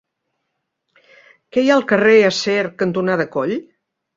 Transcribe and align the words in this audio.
Què 1.53 1.63
hi 1.65 1.71
ha 1.73 1.77
al 1.81 1.85
carrer 1.93 2.17
Acer 2.31 2.59
cantonada 2.83 3.29
Coll? 3.37 3.57